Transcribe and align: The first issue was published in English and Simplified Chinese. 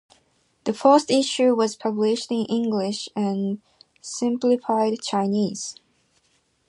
The 0.63 0.73
first 0.73 1.11
issue 1.11 1.53
was 1.53 1.75
published 1.75 2.31
in 2.31 2.47
English 2.49 3.07
and 3.15 3.61
Simplified 4.01 4.99
Chinese. 5.03 5.75